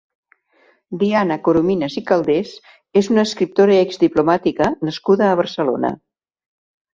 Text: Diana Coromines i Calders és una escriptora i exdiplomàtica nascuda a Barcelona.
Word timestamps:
Diana 1.01 1.35
Coromines 1.47 1.97
i 2.01 2.01
Calders 2.11 2.53
és 3.01 3.11
una 3.17 3.27
escriptora 3.29 3.77
i 3.77 3.83
exdiplomàtica 3.83 4.71
nascuda 4.89 5.29
a 5.29 5.37
Barcelona. 5.43 5.95